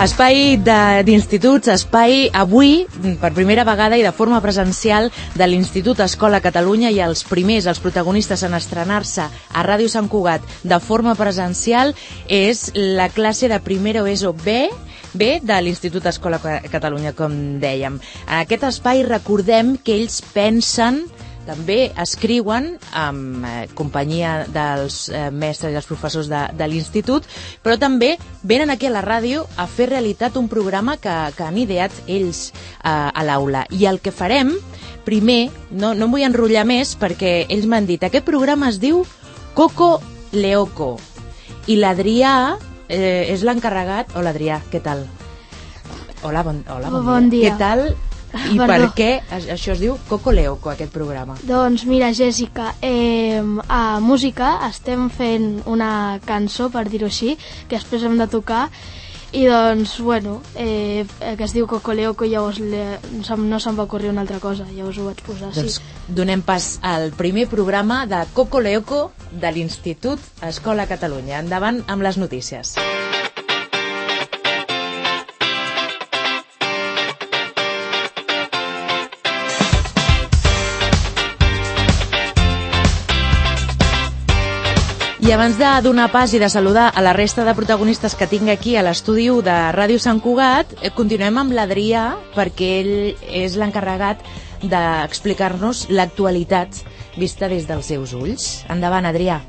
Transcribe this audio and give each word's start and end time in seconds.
Espai 0.00 0.56
d'instituts, 0.64 1.68
espai 1.68 2.30
avui, 2.32 2.86
per 3.20 3.34
primera 3.36 3.66
vegada 3.68 3.98
i 4.00 4.04
de 4.04 4.12
forma 4.16 4.38
presencial, 4.40 5.10
de 5.36 5.46
l'Institut 5.46 6.00
Escola 6.00 6.40
Catalunya 6.40 6.88
i 6.94 7.02
els 7.04 7.20
primers, 7.28 7.66
els 7.68 7.82
protagonistes 7.84 8.40
en 8.48 8.56
estrenar-se 8.56 9.26
a 9.28 9.64
Ràdio 9.66 9.90
Sant 9.92 10.08
Cugat 10.08 10.46
de 10.64 10.78
forma 10.80 11.12
presencial 11.20 11.92
és 12.32 12.70
la 12.74 13.10
classe 13.12 13.50
de 13.52 13.60
primera 13.60 14.06
ESO 14.08 14.32
B, 14.32 14.70
B 15.12 15.34
de 15.44 15.60
l'Institut 15.60 16.06
Escola 16.08 16.40
Ca- 16.40 16.62
Catalunya, 16.72 17.12
com 17.12 17.36
dèiem. 17.60 18.00
En 18.24 18.38
aquest 18.40 18.64
espai 18.72 19.04
recordem 19.04 19.76
que 19.84 19.98
ells 20.00 20.22
pensen 20.32 21.02
també 21.50 21.90
escriuen 21.98 22.74
amb 22.96 23.44
eh, 23.46 23.66
companyia 23.74 24.44
dels 24.50 25.02
eh, 25.10 25.28
mestres 25.34 25.74
i 25.74 25.78
els 25.80 25.88
professors 25.88 26.30
de, 26.30 26.44
de 26.54 26.68
l'institut, 26.70 27.26
però 27.64 27.76
també 27.80 28.14
venen 28.46 28.70
aquí 28.70 28.86
a 28.86 28.94
la 28.94 29.02
ràdio 29.04 29.44
a 29.58 29.66
fer 29.66 29.90
realitat 29.90 30.38
un 30.38 30.48
programa 30.52 30.96
que, 31.02 31.16
que 31.36 31.46
han 31.46 31.58
ideat 31.58 31.94
ells 32.06 32.50
eh, 32.50 32.90
a 32.90 33.26
l'aula. 33.26 33.64
I 33.74 33.88
el 33.90 34.00
que 34.04 34.14
farem, 34.14 34.54
primer, 35.06 35.50
no, 35.70 35.94
no 35.94 36.06
em 36.06 36.14
vull 36.14 36.26
enrotllar 36.28 36.66
més 36.68 36.94
perquè 37.00 37.46
ells 37.48 37.66
m'han 37.66 37.88
dit 37.88 38.02
aquest 38.04 38.26
programa 38.26 38.70
es 38.70 38.78
diu 38.82 39.02
Coco 39.56 39.96
Leoco 40.32 40.92
i 41.66 41.78
l'Adrià 41.80 42.34
eh, 42.86 43.26
és 43.32 43.42
l'encarregat... 43.46 44.14
Hola, 44.18 44.34
Adrià, 44.34 44.60
què 44.70 44.82
tal? 44.84 45.02
Hola, 46.22 46.44
bon, 46.44 46.62
hola, 46.68 46.92
bon, 46.92 47.04
Bon 47.06 47.28
dia. 47.32 47.50
Què 47.50 47.58
tal? 47.60 47.84
I 48.32 48.56
Perdó. 48.56 48.66
per 48.66 48.94
què 48.94 49.10
això 49.32 49.72
es 49.72 49.80
diu 49.80 49.96
Coco 50.08 50.30
Leoco, 50.32 50.70
aquest 50.70 50.92
programa? 50.92 51.34
Doncs 51.42 51.84
mira, 51.86 52.12
Jessica, 52.14 52.74
eh, 52.80 53.42
a 53.68 53.98
música 54.00 54.60
estem 54.68 55.08
fent 55.10 55.62
una 55.66 56.20
cançó, 56.24 56.70
per 56.70 56.88
dir-ho 56.88 57.06
així, 57.06 57.36
que 57.68 57.76
després 57.76 58.02
hem 58.06 58.18
de 58.18 58.26
tocar, 58.30 58.68
i 59.32 59.44
doncs, 59.46 60.00
bueno, 60.00 60.40
eh, 60.56 61.04
que 61.38 61.44
es 61.44 61.52
diu 61.54 61.66
Coco 61.70 61.92
Leoco, 61.94 62.24
llavors 62.24 62.58
le, 62.58 62.98
no 63.12 63.22
se'm- 63.22 63.46
no 63.48 63.60
se'm 63.60 63.76
va 63.78 63.84
ocorrir 63.84 64.10
una 64.10 64.22
altra 64.22 64.40
cosa, 64.42 64.64
llavors 64.74 64.98
ho 64.98 65.04
vaig 65.06 65.20
posar 65.22 65.48
així. 65.50 65.60
Doncs 65.60 65.80
donem 66.08 66.42
pas 66.42 66.78
al 66.82 67.12
primer 67.12 67.46
programa 67.48 68.06
de 68.06 68.24
Coco 68.32 68.58
Leoco 68.60 69.12
de 69.30 69.52
l'Institut 69.52 70.18
Escola 70.42 70.86
Catalunya. 70.90 71.38
Endavant 71.38 71.84
amb 71.86 72.02
les 72.02 72.16
notícies. 72.18 72.74
I 85.20 85.32
abans 85.32 85.58
de 85.60 85.68
donar 85.84 86.08
pas 86.10 86.32
i 86.32 86.38
de 86.40 86.48
saludar 86.48 86.90
a 86.96 87.02
la 87.04 87.12
resta 87.12 87.44
de 87.44 87.52
protagonistes 87.54 88.14
que 88.16 88.26
tinc 88.26 88.48
aquí 88.48 88.76
a 88.76 88.82
l'estudi 88.82 89.26
de 89.44 89.56
Ràdio 89.76 89.98
Sant 90.00 90.20
Cugat, 90.24 90.72
eh, 90.80 90.90
continuem 90.96 91.36
amb 91.38 91.52
l'Adrià 91.52 92.14
perquè 92.34 92.70
ell 92.80 93.16
és 93.28 93.56
l'encarregat 93.60 94.22
d'explicar-nos 94.62 95.86
l'actualitat 95.90 96.80
vista 97.20 97.48
des 97.48 97.66
dels 97.68 97.84
seus 97.86 98.14
ulls. 98.16 98.64
Endavant, 98.70 99.04
Adrià. 99.06 99.42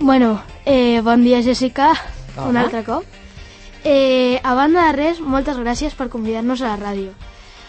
Bueno, 0.00 0.42
eh, 0.66 1.00
bon 1.02 1.24
dia, 1.24 1.40
Jessica, 1.42 1.92
Hola. 2.36 2.48
un 2.48 2.56
altre 2.56 2.84
cop. 2.84 3.04
Eh, 3.84 4.38
a 4.44 4.54
banda 4.54 4.86
de 4.86 4.92
res, 4.92 5.20
moltes 5.20 5.56
gràcies 5.56 5.94
per 5.96 6.08
convidar-nos 6.10 6.60
a 6.60 6.76
la 6.76 6.76
ràdio. 6.76 7.12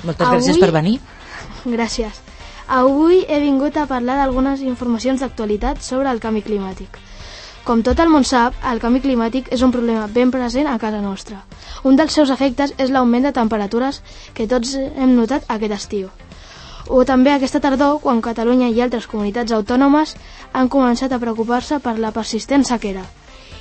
Moltes 0.03 0.27
Avui- 0.27 0.39
gràcies 0.41 0.59
per 0.59 0.71
venir. 0.71 0.99
Gràcies. 1.65 2.19
Avui 2.67 3.25
he 3.27 3.39
vingut 3.43 3.75
a 3.77 3.87
parlar 3.87 4.15
d'algunes 4.15 4.61
informacions 4.63 5.19
d'actualitat 5.19 5.81
sobre 5.83 6.09
el 6.09 6.21
canvi 6.23 6.41
climàtic. 6.41 6.99
Com 7.63 7.81
tot 7.83 7.99
el 7.99 8.09
món 8.11 8.23
sap, 8.27 8.55
el 8.71 8.79
canvi 8.79 9.01
climàtic 9.03 9.49
és 9.55 9.61
un 9.63 9.71
problema 9.71 10.07
ben 10.07 10.31
present 10.31 10.67
a 10.67 10.77
casa 10.79 11.01
nostra. 11.01 11.41
Un 11.83 11.95
dels 11.99 12.13
seus 12.15 12.29
efectes 12.29 12.73
és 12.77 12.89
l'augment 12.89 13.23
de 13.23 13.31
temperatures 13.35 14.01
que 14.33 14.47
tots 14.47 14.75
hem 14.75 15.15
notat 15.15 15.43
aquest 15.47 15.75
estiu. 15.75 16.09
O 16.87 17.03
també 17.07 17.31
aquesta 17.31 17.61
tardor, 17.63 17.99
quan 18.03 18.21
Catalunya 18.21 18.67
i 18.69 18.81
altres 18.81 19.07
comunitats 19.07 19.51
autònomes 19.55 20.15
han 20.51 20.69
començat 20.69 21.11
a 21.11 21.19
preocupar-se 21.19 21.79
per 21.79 21.97
la 21.99 22.11
persistent 22.11 22.63
sequera. 22.67 23.03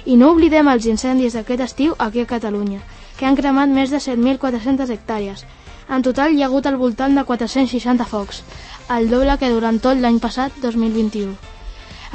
I 0.04 0.16
no 0.18 0.32
oblidem 0.32 0.68
els 0.68 0.86
incendis 0.90 1.34
d'aquest 1.38 1.62
estiu 1.66 1.94
aquí 1.98 2.22
a 2.22 2.26
Catalunya, 2.26 2.80
que 3.18 3.26
han 3.26 3.38
cremat 3.38 3.68
més 3.70 3.90
de 3.90 4.02
7.400 4.02 4.90
hectàrees. 4.90 5.46
En 5.92 6.00
total 6.00 6.32
hi 6.32 6.40
ha 6.42 6.46
hagut 6.48 6.66
al 6.66 6.78
voltant 6.80 7.18
de 7.18 7.22
460 7.28 8.04
focs, 8.08 8.38
el 8.96 9.10
doble 9.10 9.34
que 9.40 9.50
durant 9.52 9.80
tot 9.86 9.98
l'any 10.00 10.20
passat, 10.24 10.54
2021. 10.62 11.34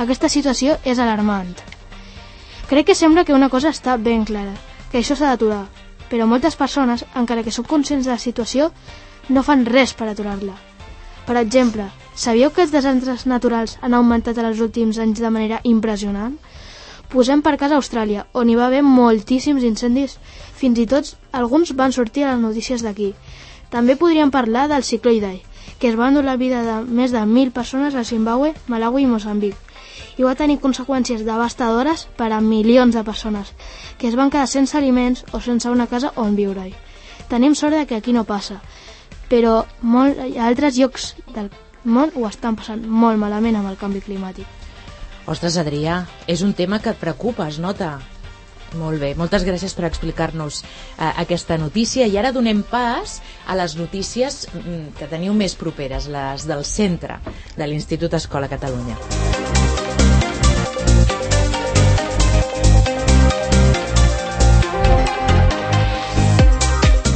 Aquesta 0.04 0.30
situació 0.34 0.78
és 0.84 0.98
alarmant. 1.04 1.52
Crec 2.72 2.88
que 2.90 2.96
sembla 2.98 3.24
que 3.28 3.36
una 3.38 3.52
cosa 3.54 3.70
està 3.76 4.00
ben 4.02 4.26
clara, 4.26 4.56
que 4.92 4.98
això 5.02 5.16
s'ha 5.16 5.30
d'aturar, 5.30 5.68
però 6.10 6.26
moltes 6.26 6.58
persones, 6.58 7.06
encara 7.22 7.44
que 7.46 7.54
són 7.54 7.70
conscients 7.70 8.10
de 8.10 8.16
la 8.16 8.24
situació, 8.24 8.72
no 9.30 9.46
fan 9.46 9.66
res 9.70 9.94
per 9.94 10.10
aturar-la. 10.10 10.58
Per 11.28 11.38
exemple, 11.38 11.86
sabíeu 12.16 12.50
que 12.56 12.66
els 12.66 12.74
desastres 12.74 13.26
naturals 13.30 13.78
han 13.82 13.94
augmentat 13.94 14.38
en 14.42 14.50
els 14.50 14.62
últims 14.64 14.98
anys 15.04 15.22
de 15.22 15.30
manera 15.30 15.62
impressionant? 15.64 16.38
Posem 17.14 17.44
per 17.46 17.60
cas 17.62 17.72
Austràlia, 17.76 18.26
on 18.34 18.50
hi 18.50 18.56
va 18.60 18.72
haver 18.72 18.82
moltíssims 18.84 19.64
incendis, 19.64 20.18
fins 20.58 20.80
i 20.82 20.88
tot 20.90 21.14
alguns 21.32 21.76
van 21.78 21.94
sortir 21.96 22.26
a 22.26 22.34
les 22.34 22.42
notícies 22.42 22.84
d'aquí. 22.84 23.14
També 23.70 23.98
podríem 24.00 24.32
parlar 24.32 24.68
del 24.72 24.84
cicló 24.84 25.12
Idai, 25.12 25.42
que 25.80 25.90
es 25.90 25.98
va 26.00 26.08
endur 26.10 26.24
la 26.24 26.38
vida 26.38 26.64
de 26.64 26.80
més 26.86 27.12
de 27.12 27.20
1.000 27.20 27.52
persones 27.52 27.96
a 27.96 28.04
Zimbabue, 28.04 28.54
Malawi 28.68 29.04
i 29.04 29.10
Moçambic, 29.12 29.56
i 30.18 30.26
va 30.26 30.36
tenir 30.36 30.60
conseqüències 30.64 31.26
devastadores 31.26 32.08
per 32.18 32.32
a 32.34 32.42
milions 32.42 32.96
de 32.96 33.04
persones, 33.04 33.54
que 33.98 34.08
es 34.08 34.16
van 34.16 34.32
quedar 34.34 34.48
sense 34.48 34.78
aliments 34.78 35.26
o 35.32 35.42
sense 35.42 35.70
una 35.70 35.88
casa 35.88 36.14
on 36.16 36.36
viure-hi. 36.36 36.74
Tenim 37.30 37.56
sort 37.56 37.76
de 37.76 37.86
que 37.86 37.98
aquí 38.00 38.14
no 38.14 38.24
passa, 38.24 38.62
però 39.30 39.66
molt, 39.82 40.20
a 40.20 40.48
altres 40.48 40.78
llocs 40.80 41.14
del 41.36 41.52
món 41.84 42.14
ho 42.16 42.28
estan 42.28 42.56
passant 42.56 42.84
molt 42.88 43.20
malament 43.20 43.60
amb 43.60 43.70
el 43.70 43.78
canvi 43.80 44.02
climàtic. 44.02 44.48
Ostres, 45.28 45.58
Adrià, 45.60 46.06
és 46.28 46.42
un 46.42 46.54
tema 46.56 46.80
que 46.80 46.94
et 46.94 47.00
preocupa, 47.02 47.50
es 47.52 47.60
nota. 47.60 47.98
Molt 48.76 49.00
bé, 49.00 49.14
moltes 49.16 49.46
gràcies 49.48 49.72
per 49.78 49.88
explicar-nos 49.88 50.60
eh, 50.64 51.14
aquesta 51.24 51.56
notícia 51.58 52.08
i 52.08 52.18
ara 52.20 52.34
donem 52.36 52.66
pas 52.68 53.22
a 53.48 53.56
les 53.56 53.78
notícies 53.80 54.44
mm, 54.52 54.98
que 55.00 55.08
teniu 55.08 55.34
més 55.34 55.56
properes, 55.56 56.10
les 56.12 56.44
del 56.50 56.66
centre 56.68 57.22
de 57.56 57.68
l'Institut 57.68 58.20
Escola 58.20 58.52
Catalunya. 58.52 59.00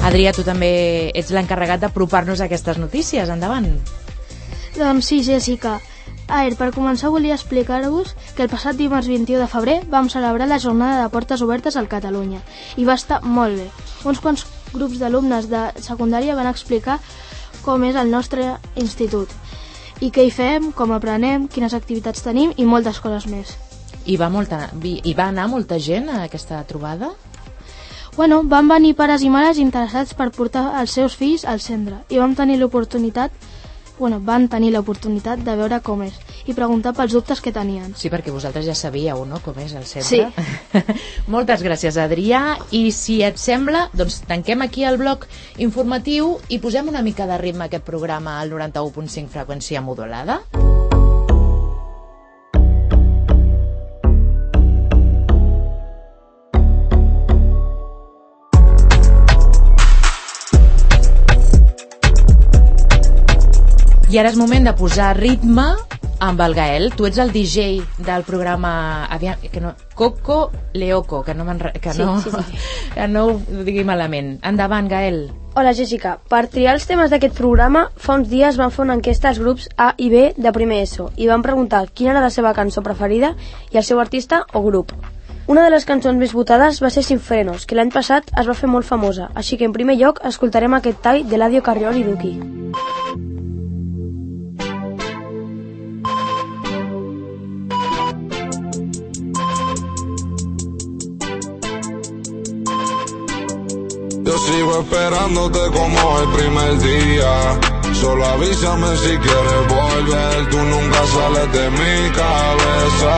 Adrià, 0.01 0.31
tu 0.33 0.41
també 0.41 1.11
ets 1.13 1.29
l'encarregat 1.29 1.83
d'apropar-nos 1.83 2.41
a 2.41 2.47
aquestes 2.47 2.79
notícies. 2.81 3.29
Endavant. 3.29 3.67
Doncs 4.73 5.11
sí, 5.11 5.21
Jessica. 5.23 5.77
A 6.31 6.45
veure, 6.45 6.55
per 6.55 6.69
començar 6.71 7.09
volia 7.11 7.35
explicar-vos 7.35 8.13
que 8.37 8.45
el 8.45 8.49
passat 8.51 8.77
dimarts 8.79 9.09
21 9.11 9.41
de 9.41 9.47
febrer 9.51 9.73
vam 9.91 10.07
celebrar 10.07 10.45
la 10.47 10.61
jornada 10.63 11.01
de 11.01 11.09
portes 11.11 11.41
obertes 11.43 11.75
al 11.75 11.89
Catalunya 11.91 12.39
i 12.79 12.85
va 12.87 12.95
estar 12.95 13.17
molt 13.21 13.59
bé. 13.59 13.65
Uns 14.07 14.21
quants 14.23 14.45
grups 14.71 15.01
d'alumnes 15.01 15.49
de 15.51 15.65
secundària 15.83 16.37
van 16.39 16.47
explicar 16.47 17.01
com 17.65 17.83
és 17.83 17.99
el 17.99 18.13
nostre 18.15 18.47
institut 18.79 19.27
i 19.99 20.07
què 20.07 20.23
hi 20.23 20.31
fem, 20.31 20.71
com 20.71 20.95
aprenem, 20.95 21.49
quines 21.51 21.75
activitats 21.75 22.23
tenim 22.23 22.55
i 22.55 22.63
moltes 22.63 23.03
coses 23.03 23.27
més. 23.27 23.51
Hi 24.07 24.15
va, 24.15 24.31
molta, 24.31 24.69
hi 24.87 25.13
va 25.13 25.27
anar 25.27 25.51
molta 25.51 25.83
gent 25.83 26.07
a 26.09 26.23
aquesta 26.29 26.63
trobada? 26.63 27.11
Bueno, 28.15 28.39
van 28.47 28.71
venir 28.71 28.95
pares 28.95 29.27
i 29.27 29.29
mares 29.29 29.59
interessats 29.59 30.15
per 30.15 30.31
portar 30.31 30.69
els 30.79 30.95
seus 30.95 31.11
fills 31.19 31.43
al 31.43 31.59
centre 31.59 32.05
i 32.07 32.23
vam 32.23 32.39
tenir 32.39 32.55
l'oportunitat 32.63 33.35
bueno, 34.01 34.19
van 34.19 34.47
tenir 34.49 34.71
l'oportunitat 34.73 35.43
de 35.45 35.55
veure 35.55 35.77
com 35.85 36.01
és 36.01 36.15
i 36.47 36.55
preguntar 36.57 36.93
pels 36.97 37.13
dubtes 37.15 37.41
que 37.43 37.53
tenien. 37.53 37.93
Sí, 37.97 38.09
perquè 38.13 38.33
vosaltres 38.33 38.65
ja 38.67 38.75
sabíeu, 38.77 39.25
no?, 39.29 39.41
com 39.43 39.57
és 39.61 39.75
el 39.77 39.85
centre. 39.89 40.31
Sí. 40.31 40.81
Moltes 41.33 41.63
gràcies, 41.65 41.99
Adrià. 42.01 42.57
I 42.71 42.87
si 42.95 43.21
et 43.25 43.39
sembla, 43.41 43.87
doncs 43.97 44.21
tanquem 44.29 44.65
aquí 44.65 44.85
el 44.87 44.99
bloc 45.01 45.27
informatiu 45.61 46.37
i 46.49 46.61
posem 46.63 46.89
una 46.91 47.05
mica 47.05 47.29
de 47.29 47.37
ritme 47.41 47.67
a 47.67 47.71
aquest 47.71 47.85
programa 47.87 48.39
al 48.41 48.53
91.5 48.53 49.29
freqüència 49.31 49.83
modulada. 49.85 50.41
I 64.11 64.17
ara 64.19 64.27
és 64.27 64.35
moment 64.35 64.65
de 64.67 64.73
posar 64.75 65.13
ritme 65.15 65.69
amb 66.21 66.39
el 66.45 66.53
Gael. 66.55 66.91
Tu 66.95 67.07
ets 67.09 67.19
el 67.19 67.33
DJ 67.33 67.81
del 68.05 68.23
programa 68.23 69.05
aviam, 69.09 69.41
que 69.51 69.59
no, 69.59 69.73
Coco 69.95 70.51
Leoco, 70.73 71.23
que 71.23 71.33
no, 71.33 71.45
que 71.81 71.93
Sí, 71.93 72.03
no, 72.03 72.21
sí, 72.21 72.29
sí, 72.29 72.57
que 72.93 73.07
no 73.07 73.25
ho 73.25 73.63
digui 73.65 73.83
malament. 73.83 74.37
Endavant, 74.45 74.87
Gael. 74.87 75.31
Hola 75.57 75.73
Jessica, 75.75 76.13
per 76.31 76.45
triar 76.47 76.77
els 76.77 76.85
temes 76.87 77.11
d'aquest 77.11 77.35
programa, 77.35 77.89
fa 77.97 78.15
uns 78.15 78.29
dies 78.31 78.55
vam 78.55 78.71
fer 78.71 78.85
una 78.85 78.95
enquesta 78.95 79.27
als 79.27 79.41
grups 79.41 79.67
A 79.75 79.89
i 79.97 80.07
B 80.13 80.29
de 80.37 80.53
primer 80.55 80.79
ESO 80.85 81.09
i 81.17 81.27
vam 81.27 81.43
preguntar 81.43 81.89
quina 81.91 82.13
era 82.13 82.23
la 82.23 82.29
seva 82.31 82.53
cançó 82.55 82.85
preferida 82.85 83.33
i 83.73 83.81
el 83.81 83.83
seu 83.83 83.99
artista 83.99 84.45
o 84.53 84.63
grup. 84.63 84.93
Una 85.51 85.65
de 85.65 85.73
les 85.73 85.83
cançons 85.89 86.15
més 86.15 86.31
votades 86.37 86.79
va 86.79 86.93
ser 86.93 87.03
Sin 87.03 87.19
Frenos, 87.19 87.65
que 87.65 87.75
l'any 87.75 87.91
passat 87.91 88.31
es 88.39 88.47
va 88.47 88.55
fer 88.55 88.69
molt 88.69 88.87
famosa, 88.87 89.31
així 89.35 89.57
que 89.57 89.67
en 89.67 89.75
primer 89.75 89.97
lloc 89.99 90.23
escoltarem 90.23 90.79
aquest 90.79 91.03
tall 91.03 91.27
de 91.27 91.41
l'Adio 91.41 91.65
Carriol 91.65 91.99
i 91.99 92.07
Duki. 92.07 92.35
Sigo 104.47 104.79
esperándote 104.79 105.59
como 105.71 106.19
el 106.19 106.29
primer 106.37 106.79
día. 106.79 107.59
Solo 107.93 108.25
avísame 108.25 108.97
si 108.97 109.17
quieres 109.17 109.67
volver. 109.67 110.49
Tú 110.49 110.57
nunca 110.57 110.99
sales 111.13 111.51
de 111.51 111.69
mi 111.69 112.09
cabeza. 112.11 113.13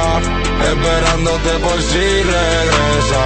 Esperándote 0.72 1.50
por 1.66 1.82
si 1.82 2.24
regresa. 2.34 3.24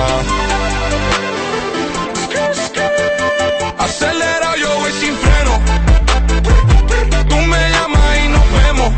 Acelera, 3.78 4.56
yo 4.58 4.70
voy 4.80 4.92
sin 4.92 5.16
freno. 5.16 5.54
Tú 7.30 7.36
me 7.36 7.70
llamas 7.74 8.18
y 8.24 8.28
nos 8.30 8.52
vemos. 8.60 8.90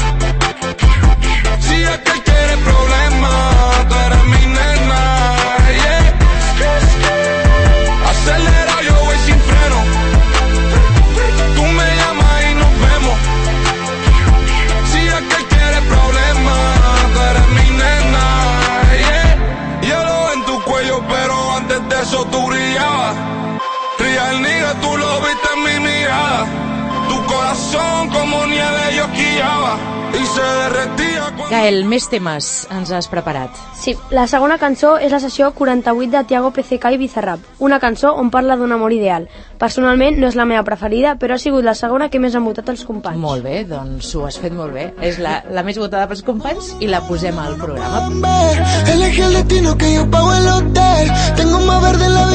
Si 1.62 1.75
es 1.84 1.98
que 2.00 2.22
quieres 2.24 2.57
problemas, 2.69 3.59
més 31.89 32.06
temes 32.09 32.50
ens 32.74 32.91
has 32.94 33.09
preparat. 33.12 33.56
Sí, 33.80 33.95
la 34.13 34.27
segona 34.30 34.59
cançó 34.62 34.95
és 35.01 35.12
la 35.12 35.19
sessió 35.24 35.51
48 35.57 36.12
de 36.13 36.24
Tiago 36.30 36.51
PCK 36.56 36.94
i 36.94 37.00
Bizarrap, 37.01 37.44
una 37.65 37.80
cançó 37.81 38.13
on 38.19 38.30
parla 38.30 38.57
d'un 38.59 38.71
amor 38.75 38.94
ideal. 38.94 39.27
Personalment 39.59 40.19
no 40.21 40.30
és 40.30 40.38
la 40.39 40.45
meva 40.47 40.63
preferida, 40.68 41.15
però 41.19 41.36
ha 41.36 41.41
sigut 41.41 41.65
la 41.65 41.75
segona 41.75 42.09
que 42.09 42.21
més 42.21 42.36
han 42.38 42.45
votat 42.45 42.69
els 42.71 42.86
companys. 42.88 43.19
Molt 43.19 43.44
bé, 43.44 43.63
doncs 43.68 44.13
ho 44.15 44.25
has 44.27 44.39
fet 44.39 44.56
molt 44.56 44.75
bé. 44.75 44.89
És 45.06 45.19
la, 45.19 45.39
la 45.51 45.65
més 45.68 45.80
votada 45.81 46.07
pels 46.07 46.24
companys 46.27 46.75
i 46.80 46.88
la 46.91 47.01
posem 47.07 47.38
al 47.41 47.57
programa. 47.59 48.36
Elegí 48.94 49.25
el 49.25 49.39
destino 49.41 49.75
que 49.77 49.94
yo 49.94 50.06
pago 50.09 50.33
el 50.36 50.47
hotel. 50.47 51.12
Tengo 51.36 51.59
más 51.65 51.81
verde 51.83 52.06
en 52.06 52.13
la 52.13 52.25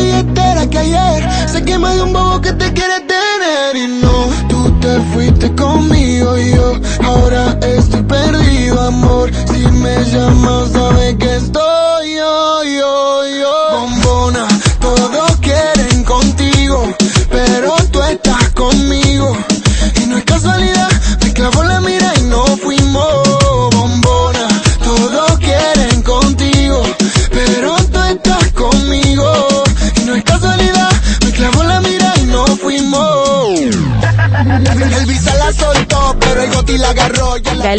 billetera 0.64 0.70
que 0.70 0.78
ayer. 0.78 1.48
Sé 1.48 1.64
que 1.64 1.78
más 1.78 1.96
de 1.96 2.02
un 2.02 2.12
bobo 2.12 2.40
que 2.40 2.52
te 2.52 2.72
quiere 2.72 3.00
tener. 3.00 3.76
Y 3.76 3.86
no, 4.02 4.28
tú 4.48 4.80
te 4.80 5.00
fuiste 5.12 5.54
conmigo 5.54 6.38
y 6.38 6.54
yo 6.54 6.74
ahora 7.02 7.58
estoy 7.62 8.02
perdido, 8.02 8.80
amor. 8.80 9.30
Si 9.46 9.58
me 9.58 10.04
llamas, 10.04 10.70
sabes 10.72 11.16
que 11.16 11.36
estoy 11.36 12.14
yo, 12.16 12.64
yo, 12.64 13.13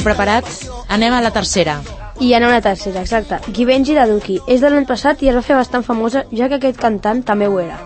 agarró. 0.01 0.15
Ya 0.15 0.41
la 0.41 0.41
Gael, 0.41 0.41
preparat? 0.41 0.45
Anem 0.89 1.13
a 1.13 1.21
la 1.21 1.31
tercera. 1.31 1.81
I 2.19 2.33
anem 2.33 2.49
a 2.49 2.53
la 2.53 2.61
tercera, 2.61 3.01
exacte. 3.01 3.39
Givenchy 3.53 3.93
de 3.93 4.05
Duki. 4.05 4.41
És 4.47 4.61
de 4.61 4.69
l'any 4.69 4.85
passat 4.85 5.21
i 5.23 5.29
es 5.29 5.35
va 5.35 5.41
fer 5.41 5.55
bastant 5.55 5.83
famosa, 5.83 6.25
ja 6.31 6.47
que 6.47 6.55
aquest 6.55 6.79
cantant 6.79 7.23
també 7.23 7.47
ho 7.47 7.59
era. 7.59 7.79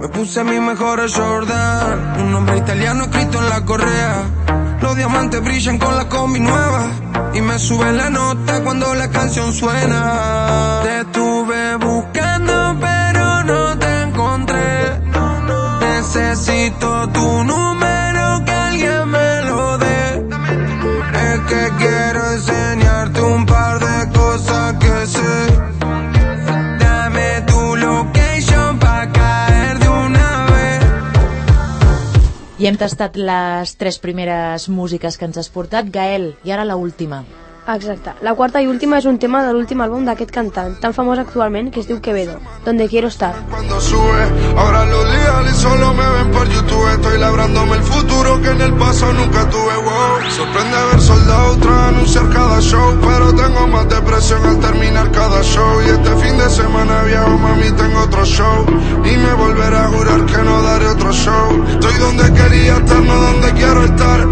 Me 0.00 0.08
puse 0.08 0.44
mis 0.44 0.60
mejores 0.60 1.12
Jordan, 1.14 2.20
un 2.20 2.32
nombre 2.32 2.56
italiano 2.58 3.04
escrito 3.04 3.38
en 3.38 3.48
la 3.48 3.64
correa. 3.64 4.24
Los 4.80 4.96
diamantes 4.96 5.42
brillan 5.42 5.78
con 5.78 5.96
la 5.96 6.08
combi 6.08 6.40
nueva 6.40 6.90
y 7.34 7.40
me 7.40 7.58
sube 7.58 7.92
la 7.92 8.10
nota 8.10 8.62
cuando 8.62 8.94
la 8.94 9.10
canción 9.10 9.52
suena. 9.52 10.80
Te 10.82 11.04
Necesito 16.98 17.20
tu 17.20 17.44
número 17.44 18.44
que 18.44 18.50
alguien 18.50 19.08
me 19.08 19.42
lo 19.42 19.78
dé. 19.78 20.26
Es 21.14 21.40
que 21.48 21.70
quiero 21.78 22.32
enseñarte 22.32 23.20
un 23.20 23.46
par 23.46 23.78
de 23.78 24.12
cosas 24.12 24.74
que 24.74 25.06
sé. 25.06 25.34
Dame 26.80 27.42
tu 27.46 27.76
location 27.76 28.78
pa' 28.80 29.12
caer 29.12 29.78
de 29.78 29.88
una 29.88 30.46
vez. 30.46 30.82
I 32.58 32.66
hem 32.66 32.76
tastat 32.76 33.16
les 33.16 33.76
tres 33.76 33.98
primeres 34.02 34.68
músiques 34.68 35.18
que 35.18 35.24
ens 35.30 35.38
has 35.38 35.50
portat. 35.54 35.92
Gael, 35.94 36.34
i 36.42 36.50
ara 36.50 36.64
la 36.64 36.76
última. 36.76 37.22
Exacte. 37.68 38.14
La 38.22 38.32
quarta 38.34 38.62
i 38.62 38.66
última 38.66 38.96
és 38.96 39.04
un 39.04 39.18
tema 39.20 39.42
de 39.44 39.52
l'últim 39.52 39.80
àlbum 39.84 40.06
d'aquest 40.08 40.30
cantant, 40.32 40.78
tan 40.80 40.94
famós 40.96 41.18
actualment 41.20 41.68
que 41.70 41.80
es 41.80 41.86
diu 41.86 42.00
Quevedo, 42.00 42.38
Donde 42.64 42.88
quiero 42.88 43.08
estar. 43.08 43.34
cuando 43.50 43.78
sube. 43.80 44.24
Ahora 44.56 44.86
los 44.86 45.04
leales 45.04 45.54
solo 45.56 45.92
me 45.92 46.08
ven 46.16 46.30
por 46.30 46.48
YouTube. 46.48 46.88
Estoy 46.94 47.18
labrándome 47.18 47.76
el 47.76 47.82
futuro 47.82 48.40
que 48.40 48.48
en 48.48 48.60
el 48.62 48.72
pasado 48.74 49.12
nunca 49.12 49.44
tuve. 49.50 49.74
Wow. 49.84 50.30
Sorprende 50.30 50.76
haber 50.78 51.00
soldado 51.00 51.56
tras 51.58 51.88
anunciar 51.92 52.28
cada 52.30 52.60
show. 52.60 52.96
Pero 53.02 53.34
tengo 53.34 53.66
más 53.68 53.88
depresión 53.88 54.42
al 54.46 54.58
terminar 54.60 55.10
cada 55.12 55.42
show. 55.42 55.82
Y 55.86 55.90
este 55.90 56.16
fin 56.16 56.38
de 56.38 56.48
semana 56.48 57.02
viejo, 57.02 57.36
mami, 57.38 57.70
tengo 57.72 58.00
otro 58.00 58.24
show. 58.24 58.64
Y 59.04 59.16
me 59.16 59.32
volveré 59.34 59.76
a 59.76 59.88
jurar 59.88 60.24
que 60.24 60.38
no 60.38 60.62
daré 60.62 60.86
otro 60.88 61.12
show. 61.12 61.64
Estoy 61.68 61.94
donde 61.98 62.32
quería 62.32 62.76
estar, 62.78 63.00
no 63.02 63.14
donde 63.14 63.52
quiero 63.52 63.84
estar. 63.84 64.26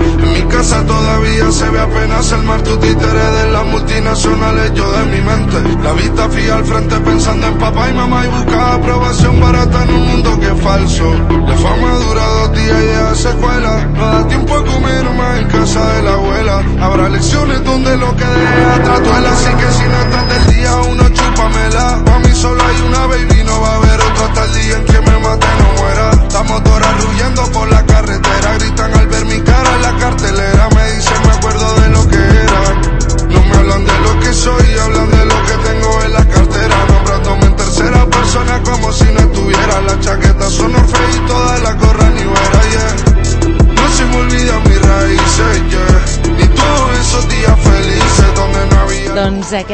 Casa 0.66 0.84
todavía 0.84 1.52
se 1.52 1.70
ve 1.70 1.78
apenas 1.78 2.32
el 2.32 2.42
mar. 2.42 2.60
Tu 2.62 2.76
títere 2.78 3.30
de 3.38 3.52
las 3.52 3.64
multinacionales, 3.66 4.74
yo 4.74 4.90
de 4.90 5.04
mi 5.04 5.20
mente. 5.20 5.56
La 5.80 5.92
vista 5.92 6.28
fija 6.28 6.56
al 6.56 6.64
frente 6.64 6.96
pensando 6.96 7.46
en 7.46 7.58
papá 7.58 7.88
y 7.88 7.92
mamá 7.92 8.24
y 8.24 8.28
buscaba 8.30 8.74
aprobación 8.74 9.40
barata 9.40 9.84
en 9.84 9.90
un 9.90 10.08
mundo 10.08 10.40
que 10.40 10.46
es 10.46 10.60
falso. 10.60 11.04
La 11.46 11.56
fama 11.56 11.94
dura 11.94 12.26
dos 12.26 12.52
días 12.52 12.82
y 12.82 12.86
deja 12.86 13.14
secuela. 13.14 13.86
No 13.94 14.06
da 14.06 14.26
tiempo 14.26 14.54
a 14.56 14.64
comer 14.64 15.04
más 15.10 15.38
en 15.38 15.46
casa 15.46 15.92
de 15.92 16.02
la 16.02 16.14
abuela. 16.14 16.64
Habrá 16.80 17.08
lecciones 17.10 17.64
donde 17.64 17.96
lo 17.96 18.16
que 18.16 18.24
deje 18.24 18.64
atrás 18.74 19.04
duela. 19.04 19.30
Así 19.30 19.50
que 19.54 19.72
si 19.72 19.84
no 19.84 20.00
estás 20.00 20.28
del 20.28 20.56
día 20.56 20.76
uno, 20.90 21.08
chúpamela. 21.10 22.02
Pa' 22.06 22.18
mí 22.18 22.34
solo 22.34 22.60
hay 22.60 22.80
una 22.88 23.06
baby, 23.06 23.44
no 23.44 23.60
va 23.60 23.70
a 23.70 23.76
haber 23.76 24.00
otro 24.00 24.24
hasta 24.24 24.44
el 24.46 24.52
día 24.54 24.76
en 24.78 24.84
que 24.84 25.00
me 25.00 25.18
mate 25.20 25.46
no 25.60 25.80
muera. 25.80 26.10
Estamos 26.26 26.64
todas 26.64 27.04
huyendo 27.04 27.52
por 27.52 27.70
la 27.70 27.86
carretera. 27.86 28.58
Gritan 28.58 28.94
al 28.94 29.06
ver 29.06 29.24
mi 29.26 29.40
cara 29.42 29.76
en 29.76 29.82
la 29.82 29.96
cartelera. 29.98 30.55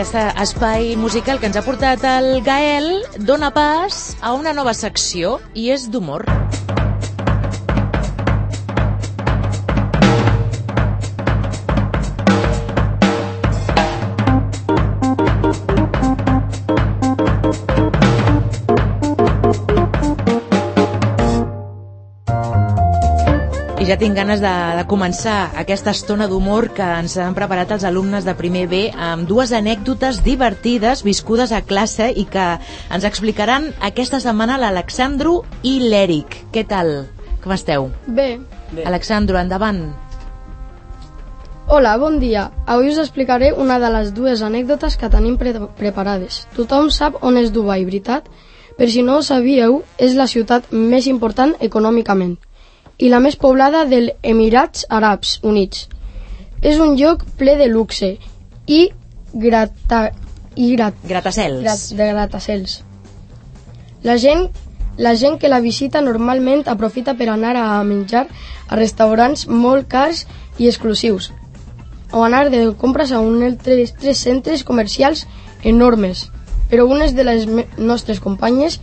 Aquest 0.03 0.41
espai 0.43 0.97
musical 0.99 1.39
que 1.39 1.47
ens 1.47 1.59
ha 1.59 1.63
portat 1.63 2.03
el 2.11 2.41
Gael 2.43 2.89
dona 3.29 3.53
pas 3.55 4.03
a 4.21 4.35
una 4.35 4.55
nova 4.57 4.75
secció 4.75 5.37
i 5.55 5.71
és 5.71 5.87
d'humor. 5.95 6.27
I 23.83 23.87
ja 23.89 23.97
tinc 23.99 24.15
ganes 24.15 24.39
de, 24.39 24.51
de 24.79 24.83
començar 24.87 25.57
aquesta 25.59 25.91
estona 25.91 26.29
d'humor 26.31 26.69
que 26.77 26.87
ens 27.01 27.17
han 27.19 27.35
preparat 27.35 27.73
els 27.75 27.83
alumnes 27.89 28.23
de 28.23 28.35
primer 28.39 28.69
B 28.71 28.83
amb 28.95 29.27
dues 29.27 29.51
anècdotes 29.59 30.21
divertides 30.23 31.01
viscudes 31.03 31.51
a 31.51 31.65
classe 31.67 32.07
i 32.15 32.23
que 32.31 32.45
ens 32.95 33.07
explicaran 33.09 33.67
aquesta 33.83 34.21
setmana 34.23 34.61
l'Alexandro 34.63 35.33
i 35.67 35.73
l'Eric. 35.83 36.37
Què 36.55 36.63
tal? 36.71 36.93
Com 37.43 37.57
esteu? 37.57 37.89
Bé, 38.07 38.29
Alexandro, 38.87 39.41
endavant. 39.43 39.83
Hola, 41.67 41.97
bon 41.99 42.21
dia. 42.23 42.53
Avui 42.71 42.93
us 42.93 43.03
explicaré 43.03 43.51
una 43.51 43.81
de 43.83 43.91
les 43.97 44.15
dues 44.15 44.47
anècdotes 44.47 44.95
que 44.95 45.11
tenim 45.11 45.35
pre 45.43 45.57
preparades. 45.83 46.45
Tothom 46.55 46.87
sap 46.95 47.19
on 47.27 47.43
és 47.43 47.51
Dubai, 47.51 47.83
veritat? 47.91 48.31
Per 48.79 48.87
si 48.87 49.03
no 49.03 49.19
ho 49.19 49.27
sabíeu, 49.27 49.83
és 49.99 50.15
la 50.15 50.31
ciutat 50.31 50.71
més 50.71 51.11
important 51.11 51.59
econòmicament 51.59 52.39
i 53.03 53.11
la 53.11 53.21
més 53.23 53.37
poblada 53.37 53.85
dels 53.91 54.15
Emirats 54.23 54.87
Arabs 54.89 55.39
Units. 55.43 55.89
És 56.63 56.79
un 56.79 56.95
lloc 56.99 57.25
ple 57.39 57.57
de 57.59 57.67
luxe 57.71 58.15
i 58.71 58.83
grata... 59.33 60.05
I 60.55 60.75
grat... 60.77 60.97
Gratacels. 61.09 61.63
Grat, 61.65 61.85
de 61.99 62.09
gratacels. 62.13 62.79
La 64.07 64.19
gent, 64.21 64.47
la 64.99 65.15
gent 65.19 65.39
que 65.41 65.51
la 65.51 65.63
visita 65.65 66.03
normalment 66.05 66.67
aprofita 66.69 67.17
per 67.19 67.31
anar 67.33 67.57
a 67.59 67.69
menjar 67.89 68.27
a 68.69 68.79
restaurants 68.79 69.47
molt 69.49 69.89
cars 69.91 70.27
i 70.61 70.69
exclusius 70.69 71.33
o 72.13 72.23
anar 72.25 72.51
de 72.51 72.75
compres 72.77 73.11
a 73.11 73.21
un 73.25 73.43
altres 73.43 73.95
tres 73.97 74.21
centres 74.21 74.63
comercials 74.69 75.27
enormes. 75.65 76.29
Però 76.71 76.85
unes 76.87 77.17
de 77.17 77.25
les 77.25 77.49
nostres 77.79 78.21
companyes 78.21 78.79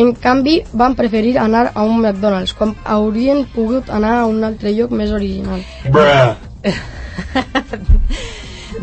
en 0.00 0.14
canvi, 0.16 0.60
van 0.72 0.96
preferir 0.96 1.36
anar 1.38 1.70
a 1.74 1.84
un 1.84 2.00
McDonald's, 2.00 2.54
quan 2.56 2.74
haurien 2.84 3.44
pogut 3.54 3.90
anar 3.92 4.20
a 4.20 4.26
un 4.30 4.44
altre 4.44 4.72
lloc 4.76 4.94
més 4.96 5.12
original. 5.12 5.60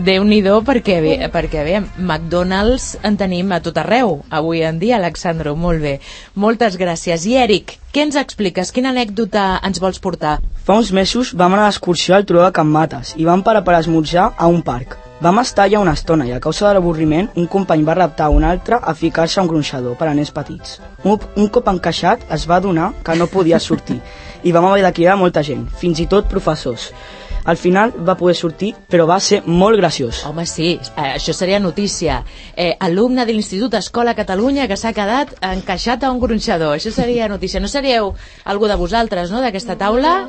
Déu-n'hi-do 0.07 0.59
perquè, 0.61 0.99
bé, 1.01 1.13
perquè 1.33 1.63
bé, 1.65 1.79
McDonald's 1.97 2.91
en 3.07 3.17
tenim 3.17 3.49
a 3.55 3.57
tot 3.65 3.79
arreu 3.81 4.19
avui 4.29 4.61
en 4.67 4.77
dia, 4.77 4.99
Alexandro, 4.99 5.55
molt 5.57 5.81
bé. 5.81 5.95
Moltes 6.35 6.77
gràcies. 6.77 7.25
I 7.25 7.39
Eric, 7.47 7.79
què 7.95 8.05
ens 8.05 8.19
expliques? 8.21 8.71
Quina 8.75 8.93
anècdota 8.93 9.49
ens 9.65 9.81
vols 9.81 9.97
portar? 10.03 10.37
Fa 10.69 10.77
uns 10.77 10.93
mesos 10.93 11.33
vam 11.33 11.57
anar 11.57 11.71
d'excursió 11.71 12.13
al 12.15 12.29
turó 12.29 12.45
de 12.45 12.53
Can 12.53 12.69
Mates 12.69 13.15
i 13.17 13.25
vam 13.25 13.41
parar 13.41 13.65
per 13.65 13.79
esmorzar 13.81 14.33
a 14.37 14.53
un 14.53 14.61
parc. 14.61 15.06
Vam 15.17 15.39
estar 15.41 15.63
allà 15.65 15.79
una 15.81 15.95
estona 15.97 16.27
i 16.29 16.31
a 16.35 16.37
causa 16.37 16.67
de 16.67 16.75
l'avorriment 16.77 17.31
un 17.41 17.47
company 17.49 17.81
va 17.85 17.95
reptar 17.97 18.27
un 18.29 18.43
altre 18.45 18.77
a 18.77 18.93
ficar-se 18.93 19.41
un 19.41 19.47
gronxador 19.49 19.95
per 19.97 20.11
a 20.11 20.13
nens 20.13 20.29
petits. 20.29 20.75
Un, 21.01 21.17
un 21.41 21.47
cop 21.55 21.71
encaixat 21.71 22.27
es 22.35 22.45
va 22.51 22.59
donar 22.61 22.91
que 23.07 23.15
no 23.17 23.25
podia 23.31 23.57
sortir 23.57 23.97
i 24.47 24.53
vam 24.53 24.67
haver 24.69 24.83
de 24.85 24.91
cridar 24.99 25.15
molta 25.17 25.41
gent, 25.41 25.65
fins 25.81 26.03
i 26.03 26.05
tot 26.11 26.29
professors. 26.29 26.91
Al 27.47 27.55
final 27.55 27.93
va 28.03 28.17
poder 28.19 28.35
sortir, 28.35 28.73
però 28.91 29.05
va 29.07 29.21
ser 29.23 29.37
molt 29.47 29.77
graciós. 29.79 30.25
Home, 30.27 30.43
sí, 30.45 30.73
eh, 30.83 31.13
això 31.15 31.31
seria 31.31 31.61
notícia. 31.63 32.17
Eh, 32.57 32.73
alumne 32.83 33.23
de 33.25 33.31
l'Institut 33.31 33.73
Escola 33.79 34.13
Catalunya 34.17 34.67
que 34.67 34.75
s'ha 34.75 34.91
quedat 34.91 35.31
encaixat 35.39 36.03
a 36.03 36.11
un 36.11 36.19
gronxador. 36.19 36.75
Això 36.75 36.91
seria 36.91 37.29
notícia. 37.31 37.61
No 37.63 37.69
seríeu 37.71 38.13
algú 38.43 38.67
de 38.67 38.75
vosaltres, 38.75 39.31
no?, 39.31 39.39
d'aquesta 39.39 39.77
taula? 39.79 40.27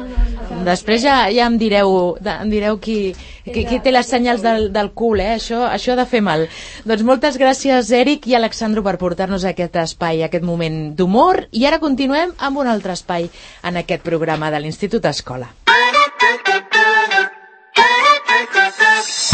Després 0.62 1.02
ja, 1.02 1.18
ja 1.34 1.50
em 1.50 1.58
direu, 1.58 2.16
em 2.22 2.54
direu 2.54 2.78
qui, 2.78 3.16
qui, 3.42 3.66
qui 3.66 3.82
té 3.82 3.90
les 3.90 4.06
senyals 4.06 4.44
del, 4.46 4.70
del 4.70 4.92
cul, 4.94 5.18
eh? 5.18 5.34
Això, 5.40 5.64
això 5.66 5.96
ha 5.96 5.98
de 5.98 6.06
fer 6.06 6.22
mal. 6.22 6.46
Doncs 6.87 7.02
moltes 7.02 7.34
gràcies, 7.42 7.90
Eric 7.90 8.30
i 8.30 8.38
Alexandro, 8.38 8.87
per 8.87 8.94
portar-nos 9.02 9.42
aquest 9.42 9.75
espai, 9.82 10.22
aquest 10.22 10.46
moment 10.46 10.94
d'humor. 10.94 11.48
I 11.50 11.66
ara 11.66 11.82
continuem 11.82 12.37
amb 12.38 12.62
un 12.62 12.70
altre 12.70 12.94
espai 12.94 13.26
en 13.66 13.82
aquest 13.82 14.06
programa 14.06 14.54
de 14.54 14.62
l'Institut 14.62 15.10
Escola. 15.10 15.50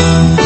Ara 0.05 0.23
és 0.39 0.44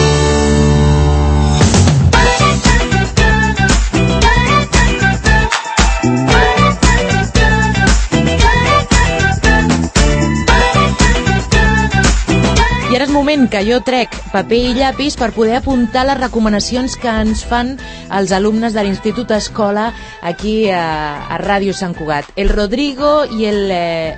que 13.48 13.60
jo 13.64 13.78
trec 13.84 14.12
paper 14.32 14.58
i 14.70 14.72
llapis 14.76 15.16
per 15.16 15.30
poder 15.32 15.58
apuntar 15.58 16.04
les 16.08 16.18
recomanacions 16.18 16.96
que 17.00 17.08
ens 17.08 17.44
fan 17.48 17.74
els 18.14 18.32
alumnes 18.36 18.74
de 18.76 18.82
l'Institut 18.84 19.30
Escola 19.36 19.88
aquí 20.22 20.70
a, 20.70 21.26
a 21.28 21.38
Ràdio 21.40 21.72
Sant 21.76 21.94
Cugat. 21.96 22.28
El 22.36 22.50
Rodrigo 22.52 23.24
i 23.24 23.46
el, 23.48 23.70
eh, 23.72 24.16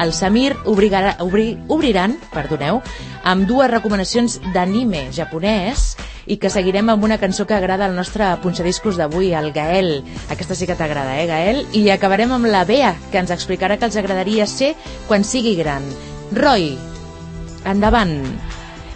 el 0.00 0.14
Samir 0.16 0.54
obrigarà, 0.70 1.16
obri, 1.24 1.52
obriran 1.68 2.16
perdoneu, 2.32 2.80
amb 3.24 3.48
dues 3.48 3.70
recomanacions 3.72 4.38
d'anime 4.54 5.06
japonès 5.12 5.92
i 6.24 6.38
que 6.40 6.52
seguirem 6.52 6.88
amb 6.92 7.04
una 7.04 7.20
cançó 7.20 7.44
que 7.44 7.56
agrada 7.56 7.84
al 7.88 7.96
nostre 7.96 8.30
punxadiscos 8.40 8.96
d'avui, 8.96 9.34
el 9.36 9.52
Gael. 9.52 10.02
Aquesta 10.32 10.56
sí 10.56 10.68
que 10.68 10.78
t'agrada, 10.78 11.20
eh, 11.20 11.28
Gael? 11.28 11.62
I 11.76 11.88
acabarem 11.92 12.32
amb 12.32 12.48
la 12.48 12.64
Bea, 12.64 12.94
que 13.12 13.20
ens 13.20 13.34
explicarà 13.34 13.76
que 13.78 13.90
els 13.90 14.00
agradaria 14.00 14.48
ser 14.48 14.72
quan 15.08 15.24
sigui 15.24 15.56
gran. 15.60 15.84
Roy, 16.32 16.72
Endavant! 17.64 18.53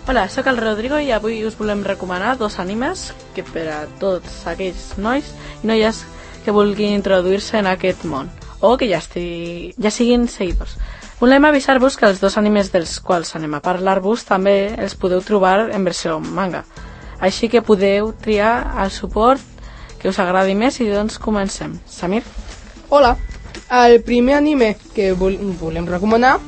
Hola, 0.09 0.27
sóc 0.31 0.47
el 0.49 0.57
Rodrigo 0.57 0.97
i 1.05 1.11
avui 1.13 1.43
us 1.45 1.59
volem 1.59 1.83
recomanar 1.85 2.39
dos 2.41 2.55
animes 2.63 3.11
que 3.37 3.43
per 3.45 3.67
a 3.69 3.81
tots 4.01 4.39
aquells 4.49 4.95
nois 4.97 5.27
i 5.61 5.69
noies 5.69 5.99
que 6.47 6.55
vulguin 6.57 6.95
introduir-se 6.97 7.59
en 7.61 7.69
aquest 7.69 8.07
món 8.09 8.31
o 8.65 8.71
que 8.81 8.89
ja, 8.89 9.03
estigui, 9.05 9.75
ja 9.77 9.93
siguin 9.93 10.25
seguidors. 10.33 10.79
Volem 11.21 11.45
avisar-vos 11.45 11.99
que 12.01 12.09
els 12.09 12.23
dos 12.25 12.39
animes 12.41 12.73
dels 12.73 12.95
quals 13.05 13.35
anem 13.37 13.59
a 13.59 13.61
parlar-vos 13.61 14.25
també 14.25 14.73
els 14.79 14.97
podeu 14.97 15.21
trobar 15.21 15.69
en 15.77 15.85
versió 15.85 16.17
manga. 16.25 16.65
Així 17.21 17.53
que 17.53 17.61
podeu 17.61 18.15
triar 18.17 18.81
el 18.81 18.89
suport 18.89 19.45
que 20.01 20.09
us 20.09 20.23
agradi 20.25 20.57
més 20.57 20.81
i 20.81 20.89
doncs 20.89 21.21
comencem. 21.21 21.77
Samir? 21.85 22.25
Hola, 22.89 23.13
el 23.85 24.01
primer 24.09 24.41
anime 24.41 24.73
que 24.97 25.13
volem 25.13 25.85
recomanar 25.85 26.39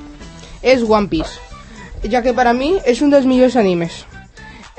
és 0.64 0.80
One 0.80 1.12
Piece 1.12 1.50
ja 2.09 2.23
que 2.23 2.35
per 2.35 2.47
a 2.49 2.54
mi 2.57 2.76
és 2.87 3.02
un 3.02 3.11
dels 3.11 3.26
millors 3.26 3.57
animes. 3.57 4.04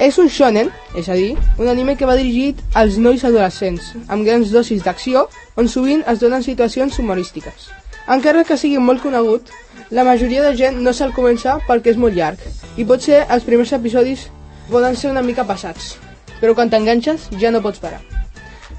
És 0.01 0.17
un 0.17 0.29
shonen, 0.33 0.71
és 0.97 1.09
a 1.09 1.15
dir, 1.17 1.35
un 1.61 1.67
anime 1.69 1.95
que 1.97 2.07
va 2.09 2.15
dirigit 2.17 2.61
als 2.73 2.97
nois 2.97 3.21
adolescents, 3.27 3.91
amb 4.07 4.25
grans 4.25 4.49
dosis 4.49 4.81
d'acció, 4.81 5.27
on 5.55 5.67
sovint 5.69 6.01
es 6.09 6.21
donen 6.23 6.41
situacions 6.41 6.97
humorístiques. 6.97 7.67
Encara 8.09 8.43
que 8.43 8.57
sigui 8.57 8.79
molt 8.81 9.03
conegut, 9.03 9.51
la 9.91 10.05
majoria 10.07 10.41
de 10.41 10.55
gent 10.57 10.79
no 10.81 10.93
se'l 10.95 11.13
comença 11.13 11.59
perquè 11.67 11.93
és 11.93 11.99
molt 12.01 12.17
llarg, 12.17 12.39
i 12.77 12.85
potser 12.87 13.25
els 13.29 13.45
primers 13.45 13.73
episodis 13.77 14.29
poden 14.71 14.95
ser 14.95 15.11
una 15.11 15.21
mica 15.21 15.45
passats, 15.45 15.97
però 16.39 16.55
quan 16.57 16.71
t'enganxes 16.71 17.27
ja 17.37 17.51
no 17.51 17.61
pots 17.61 17.83
parar. 17.83 18.01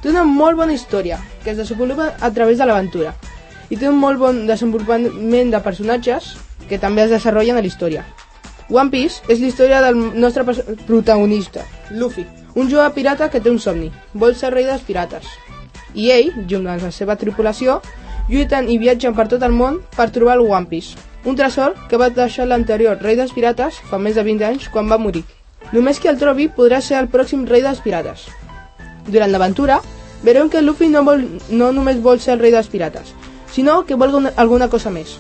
Té 0.03 0.11
una 0.11 0.25
molt 0.27 0.59
bona 0.59 0.75
història, 0.75 1.21
que 1.45 1.53
es 1.53 1.61
desenvolupa 1.61 2.17
a 2.19 2.33
través 2.35 2.59
de 2.59 2.67
l'aventura, 2.67 3.15
i 3.71 3.79
té 3.79 3.87
un 3.89 4.01
molt 4.01 4.19
bon 4.19 4.43
desenvolupament 4.49 5.55
de 5.55 5.63
personatges 5.63 6.33
que 6.69 6.81
també 6.83 7.07
es 7.07 7.15
desenvolupen 7.15 7.61
a 7.61 7.63
la 7.63 7.71
història. 7.71 8.03
One 8.73 8.89
Piece 8.89 9.21
és 9.29 9.41
la 9.41 9.51
història 9.51 9.83
del 9.85 9.99
nostre 10.17 10.47
protagonista, 10.87 11.67
Luffy, 11.91 12.25
un 12.57 12.71
jove 12.71 12.89
pirata 12.95 13.29
que 13.29 13.41
té 13.41 13.51
un 13.53 13.59
somni, 13.61 13.91
vol 14.15 14.33
ser 14.35 14.49
rei 14.55 14.65
dels 14.65 14.85
pirates. 14.87 15.27
I 15.93 16.09
ell, 16.15 16.31
junt 16.49 16.65
amb 16.73 16.81
la 16.81 16.91
seva 16.91 17.19
tripulació, 17.21 17.83
lluiten 18.31 18.71
i 18.73 18.79
viatgen 18.81 19.13
per 19.13 19.27
tot 19.29 19.43
el 19.45 19.53
món 19.53 19.83
per 19.93 20.09
trobar 20.15 20.39
el 20.39 20.47
One 20.49 20.71
Piece, 20.71 20.97
un 21.29 21.37
tresor 21.37 21.75
que 21.91 22.01
va 22.01 22.09
deixar 22.09 22.47
l'anterior 22.49 22.97
rei 23.05 23.19
dels 23.19 23.35
pirates 23.37 23.77
fa 23.91 23.99
més 24.01 24.17
de 24.17 24.25
20 24.25 24.47
anys 24.49 24.69
quan 24.73 24.89
va 24.89 24.99
morir. 24.99 25.27
Només 25.73 26.01
qui 26.01 26.09
el 26.09 26.17
trobi 26.19 26.49
podrà 26.49 26.81
ser 26.81 26.97
el 26.99 27.11
pròxim 27.13 27.45
rei 27.47 27.61
dels 27.61 27.83
pirates. 27.85 28.25
Durant 29.07 29.31
l'aventura, 29.31 29.83
veurem 30.25 30.49
que 30.49 30.63
Luffy 30.63 30.89
no, 30.89 31.05
vol, 31.05 31.27
no 31.51 31.75
només 31.77 32.01
vol 32.01 32.25
ser 32.25 32.39
el 32.39 32.41
rei 32.41 32.57
dels 32.57 32.73
pirates, 32.73 33.13
sinó 33.53 33.83
que 33.85 34.01
vol 34.01 34.33
alguna 34.33 34.71
cosa 34.73 34.91
més. 34.91 35.19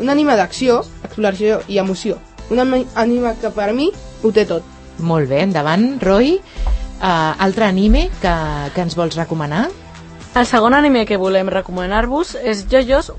Un 0.00 0.12
anime 0.12 0.36
d'acció, 0.36 0.82
exploració 1.06 1.62
i 1.68 1.80
emoció, 1.80 2.18
un 2.50 2.62
anime 2.62 3.34
que 3.40 3.50
per 3.54 3.72
mi 3.76 3.90
ho 4.22 4.32
té 4.32 4.46
tot. 4.48 4.66
Molt 4.98 5.28
bé, 5.30 5.42
endavant, 5.42 5.98
Roy. 6.02 6.38
Uh, 7.02 7.34
altre 7.42 7.66
anime 7.66 8.08
que, 8.22 8.32
que 8.74 8.82
ens 8.84 8.94
vols 8.94 9.16
recomanar? 9.18 9.66
El 10.38 10.46
segon 10.46 10.72
anime 10.72 11.04
que 11.04 11.18
volem 11.20 11.50
recomanar-vos 11.50 12.36
és 12.40 12.62
JoJo's, 12.70 13.10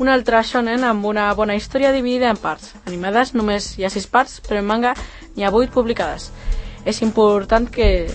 un 0.00 0.08
altre 0.08 0.40
shonen 0.46 0.86
amb 0.88 1.04
una 1.04 1.26
bona 1.36 1.56
història 1.58 1.92
dividida 1.92 2.30
en 2.32 2.38
parts. 2.40 2.72
Animades 2.86 3.34
només 3.34 3.72
hi 3.76 3.84
ha 3.84 3.90
6 3.92 4.06
parts, 4.14 4.38
però 4.46 4.62
en 4.62 4.68
manga 4.70 4.94
n'hi 5.34 5.44
ha 5.44 5.50
8 5.52 5.74
publicades. 5.74 6.30
És 6.88 7.02
important 7.04 7.68
que, 7.70 8.08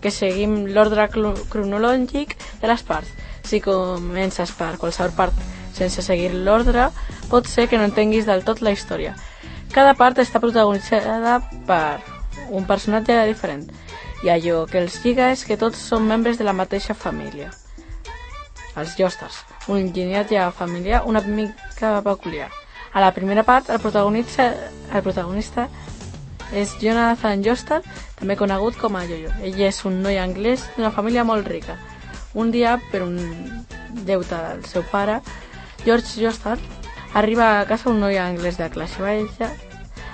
que 0.00 0.12
seguim 0.14 0.68
l'ordre 0.72 1.08
cronològic 1.10 2.36
de 2.62 2.70
les 2.70 2.84
parts. 2.86 3.10
Si 3.44 3.60
comences 3.64 4.52
per 4.56 4.76
qualsevol 4.78 5.16
part 5.16 5.42
sense 5.74 6.04
seguir 6.04 6.30
l'ordre, 6.34 6.90
pot 7.32 7.48
ser 7.48 7.66
que 7.68 7.78
no 7.80 7.88
entenguis 7.88 8.28
del 8.28 8.44
tot 8.44 8.62
la 8.62 8.72
història. 8.76 9.16
Cada 9.70 9.94
part 9.94 10.18
està 10.18 10.40
protagonitzada 10.42 11.36
per 11.66 12.00
un 12.50 12.64
personatge 12.66 13.14
diferent 13.28 13.68
i 14.24 14.30
allò 14.32 14.64
que 14.66 14.80
els 14.82 14.98
lliga 15.04 15.30
és 15.30 15.44
que 15.46 15.58
tots 15.60 15.78
són 15.78 16.08
membres 16.08 16.40
de 16.40 16.44
la 16.44 16.54
mateixa 16.56 16.94
família. 16.94 17.52
Els 18.80 18.96
Jostars, 18.98 19.44
un 19.68 19.92
llinatge 19.94 20.42
familiar 20.58 21.04
una 21.06 21.22
mica 21.22 22.00
peculiar. 22.02 22.50
A 22.92 23.00
la 23.00 23.12
primera 23.14 23.44
part, 23.46 23.70
el 23.70 23.78
protagonista, 23.78 24.50
el 24.92 25.02
protagonista 25.06 25.68
és 26.52 26.74
Jonathan 26.82 27.44
Jostar, 27.46 27.80
també 28.18 28.34
conegut 28.36 28.76
com 28.78 28.98
a 28.98 29.04
Jojo. 29.06 29.30
Ell 29.46 29.60
és 29.62 29.84
un 29.86 30.02
noi 30.02 30.18
anglès 30.18 30.66
d'una 30.74 30.90
família 30.90 31.24
molt 31.24 31.46
rica. 31.46 31.78
Un 32.34 32.50
dia, 32.50 32.76
per 32.90 33.04
un 33.06 33.16
deute 34.06 34.34
del 34.34 34.66
seu 34.66 34.82
pare, 34.90 35.20
George 35.86 36.18
Jostar 36.18 36.58
arriba 37.14 37.60
a 37.60 37.66
casa 37.66 37.90
un 37.90 38.00
noi 38.00 38.18
anglès 38.18 38.58
de 38.58 38.70
classe 38.70 39.02
baixa 39.02 39.50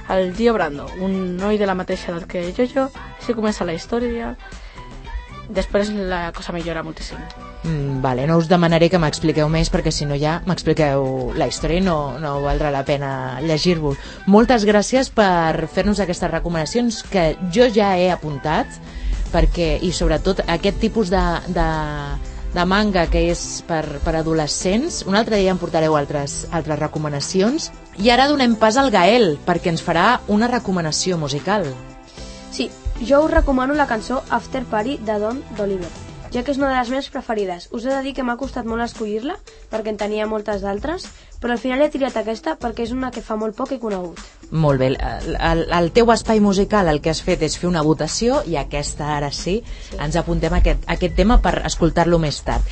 el 0.08 0.34
Gio 0.36 0.52
Brando, 0.54 0.86
un 1.00 1.36
noi 1.36 1.58
de 1.58 1.66
la 1.66 1.74
mateixa 1.74 2.12
edat 2.12 2.26
que 2.30 2.52
Jojo, 2.54 2.88
així 3.18 3.34
comença 3.34 3.66
la 3.66 3.74
història. 3.74 4.36
Després 5.46 5.92
la 5.94 6.32
cosa 6.34 6.50
millora 6.54 6.82
moltíssim. 6.82 7.18
Mm, 7.62 8.00
vale, 8.02 8.26
no 8.26 8.36
us 8.38 8.48
demanaré 8.50 8.88
que 8.90 8.98
m'expliqueu 8.98 9.48
més 9.50 9.70
perquè 9.70 9.92
si 9.94 10.06
no 10.06 10.18
ja 10.18 10.40
m'expliqueu 10.46 11.32
la 11.38 11.46
història 11.46 11.78
i 11.78 11.84
no, 11.86 12.18
no 12.22 12.40
valdrà 12.42 12.72
la 12.74 12.82
pena 12.86 13.40
llegir-vos. 13.42 13.98
Moltes 14.26 14.66
gràcies 14.66 15.10
per 15.14 15.66
fer-nos 15.70 16.02
aquestes 16.02 16.30
recomanacions 16.30 17.02
que 17.10 17.34
jo 17.54 17.70
ja 17.70 17.94
he 17.98 18.10
apuntat 18.10 18.78
perquè, 19.32 19.76
i 19.82 19.92
sobretot 19.94 20.42
aquest 20.46 20.82
tipus 20.82 21.10
de, 21.14 21.22
de, 21.54 21.68
de 22.56 22.64
manga 22.64 23.04
que 23.12 23.26
és 23.30 23.42
per, 23.68 23.84
per 24.04 24.14
adolescents. 24.16 25.02
Un 25.06 25.18
altre 25.18 25.36
dia 25.42 25.52
em 25.52 25.60
portareu 25.60 25.96
altres, 25.98 26.46
altres 26.56 26.80
recomanacions. 26.80 27.70
I 28.00 28.10
ara 28.14 28.30
donem 28.32 28.56
pas 28.56 28.80
al 28.80 28.90
Gael 28.94 29.36
perquè 29.44 29.74
ens 29.74 29.84
farà 29.84 30.22
una 30.32 30.48
recomanació 30.48 31.20
musical. 31.20 31.68
Sí, 32.50 32.70
jo 33.04 33.22
us 33.26 33.32
recomano 33.34 33.76
la 33.76 33.86
cançó 33.86 34.22
After 34.30 34.64
Party 34.64 34.96
de 35.04 35.20
Don 35.20 35.42
d'Oliver, 35.58 35.92
ja 36.36 36.42
que 36.44 36.52
és 36.52 36.58
una 36.60 36.68
de 36.68 36.76
les 36.76 36.90
meves 36.92 37.06
preferides. 37.08 37.70
Us 37.72 37.86
he 37.86 37.92
de 37.94 38.02
dir 38.04 38.12
que 38.12 38.24
m'ha 38.26 38.36
costat 38.36 38.66
molt 38.68 38.84
escollir-la, 38.84 39.38
perquè 39.72 39.88
en 39.94 39.96
tenia 39.96 40.26
moltes 40.28 40.60
d'altres, 40.60 41.06
però 41.40 41.54
al 41.54 41.62
final 41.62 41.80
he 41.80 41.88
triat 41.92 42.18
aquesta 42.20 42.58
perquè 42.60 42.84
és 42.84 42.92
una 42.92 43.08
que 43.14 43.24
fa 43.24 43.38
molt 43.40 43.56
poc 43.56 43.72
he 43.72 43.80
conegut. 43.80 44.20
Molt 44.50 44.82
bé, 44.82 44.90
el, 44.92 45.32
el, 45.32 45.64
el 45.72 45.90
teu 45.96 46.12
espai 46.12 46.42
musical 46.44 46.92
el 46.92 47.00
que 47.00 47.14
has 47.14 47.22
fet 47.24 47.40
és 47.46 47.56
fer 47.56 47.70
una 47.70 47.84
votació 47.86 48.42
i 48.44 48.58
aquesta 48.60 49.14
ara 49.16 49.32
sí, 49.32 49.62
sí. 49.64 49.96
ens 49.96 50.20
apuntem 50.20 50.52
a 50.52 50.60
aquest, 50.60 50.84
a 50.84 50.98
aquest 50.98 51.16
tema 51.16 51.40
per 51.40 51.56
escoltar-lo 51.64 52.20
més 52.20 52.42
tard. 52.44 52.68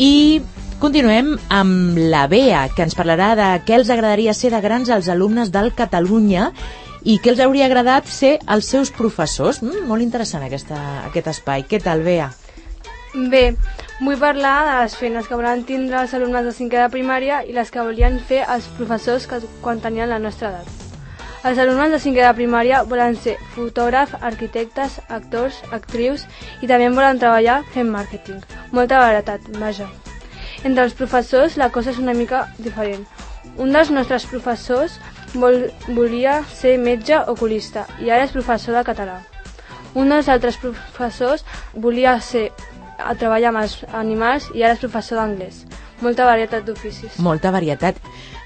I 0.00 0.40
continuem 0.80 1.34
amb 1.52 2.00
la 2.00 2.24
Bea, 2.32 2.64
que 2.72 2.86
ens 2.86 2.96
parlarà 2.96 3.34
de 3.36 3.50
què 3.66 3.76
els 3.76 3.92
agradaria 3.92 4.32
ser 4.32 4.54
de 4.56 4.62
grans 4.64 4.88
als 4.88 5.12
alumnes 5.12 5.52
del 5.52 5.74
Catalunya 5.76 6.48
i 7.04 7.18
què 7.20 7.34
els 7.34 7.42
hauria 7.44 7.68
agradat 7.68 8.08
ser 8.08 8.38
els 8.48 8.72
seus 8.72 8.90
professors. 8.94 9.60
Mm, 9.60 9.84
molt 9.90 10.00
interessant 10.00 10.48
aquesta, 10.48 10.80
aquest 11.10 11.28
espai. 11.36 11.68
Què 11.68 11.82
tal, 11.82 12.00
Bea? 12.06 12.32
Bé, 13.12 13.56
vull 14.00 14.16
parlar 14.16 14.52
de 14.64 14.76
les 14.80 14.94
feines 14.96 15.26
que 15.28 15.36
volen 15.36 15.66
tindre 15.68 15.98
els 16.00 16.14
alumnes 16.16 16.46
de 16.46 16.52
cinquè 16.56 16.78
de 16.80 16.92
primària 16.94 17.42
i 17.44 17.52
les 17.52 17.68
que 17.70 17.82
volien 17.84 18.14
fer 18.30 18.38
els 18.54 18.70
professors 18.78 19.26
que, 19.28 19.42
quan 19.60 19.82
tenien 19.84 20.08
la 20.08 20.18
nostra 20.18 20.48
edat. 20.48 20.70
Els 21.44 21.60
alumnes 21.60 21.92
de 21.92 21.98
cinquè 22.00 22.22
de 22.24 22.30
primària 22.38 22.80
volen 22.88 23.18
ser 23.20 23.34
fotògraf, 23.52 24.14
arquitectes, 24.30 24.96
actors, 25.12 25.60
actrius 25.76 26.24
i 26.62 26.70
també 26.70 26.88
volen 26.88 27.20
treballar 27.20 27.58
fent 27.74 27.92
màrqueting. 27.92 28.40
Molta 28.72 29.02
varietat, 29.04 29.44
vaja. 29.60 29.90
Entre 30.64 30.86
els 30.86 30.96
professors 30.96 31.60
la 31.60 31.68
cosa 31.68 31.92
és 31.92 32.00
una 32.00 32.16
mica 32.16 32.46
diferent. 32.56 33.04
Un 33.60 33.76
dels 33.76 33.92
nostres 33.92 34.24
professors 34.24 34.96
vol, 35.34 35.66
volia 35.88 36.40
ser 36.48 36.78
metge 36.80 37.20
oculista 37.28 37.84
i 38.00 38.08
ara 38.08 38.24
és 38.24 38.32
professor 38.32 38.78
de 38.78 38.86
català. 38.88 39.20
Un 39.92 40.08
dels 40.08 40.32
altres 40.32 40.56
professors 40.56 41.44
volia 41.76 42.16
ser 42.24 42.48
a 43.04 43.14
treballar 43.18 43.52
amb 43.52 43.62
els 43.62 43.78
animals 43.92 44.48
i 44.54 44.62
ara 44.62 44.76
és 44.76 44.82
professor 44.82 45.20
d'anglès. 45.20 45.64
Molta 46.02 46.26
varietat 46.26 46.66
d'oficis. 46.66 47.18
Molta 47.22 47.52
varietat. 47.54 47.98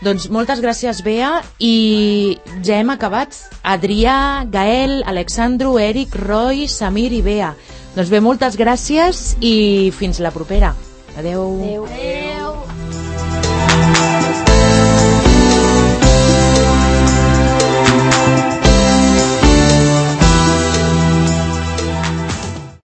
Doncs 0.04 0.28
moltes 0.28 0.60
gràcies, 0.60 1.00
Bea, 1.04 1.38
i 1.58 2.36
ja 2.66 2.82
hem 2.82 2.92
acabat. 2.92 3.32
Adrià, 3.64 4.44
Gael, 4.52 5.00
Alexandru, 5.08 5.78
Eric, 5.80 6.18
Roy, 6.26 6.66
Samir 6.68 7.12
i 7.16 7.22
Bea. 7.25 7.54
Doncs 7.96 8.12
bé, 8.12 8.20
moltes 8.20 8.60
gràcies 8.60 9.32
i 9.40 9.90
fins 9.96 10.20
la 10.20 10.34
propera. 10.36 10.75
Adeu. 11.16 11.48
Adeu. 11.62 11.88
Adeu. 11.88 12.15